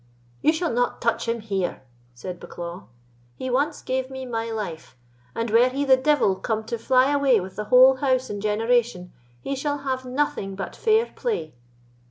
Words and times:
"You 0.41 0.51
shall 0.51 0.71
not 0.73 0.99
touch 0.99 1.27
him 1.29 1.41
here," 1.41 1.83
said 2.15 2.39
Bucklaw; 2.39 2.85
"he 3.35 3.51
once 3.51 3.83
gave 3.83 4.09
me 4.09 4.25
my 4.25 4.49
life, 4.49 4.95
and 5.35 5.51
were 5.51 5.69
he 5.69 5.85
the 5.85 5.95
devil 5.95 6.37
come 6.37 6.63
to 6.63 6.79
fly 6.79 7.11
away 7.11 7.39
with 7.39 7.55
the 7.55 7.65
whole 7.65 7.97
house 7.97 8.27
and 8.27 8.41
generation, 8.41 9.13
he 9.43 9.55
shall 9.55 9.77
have 9.85 10.03
nothing 10.03 10.55
but 10.55 10.75
fair 10.75 11.05
play." 11.15 11.53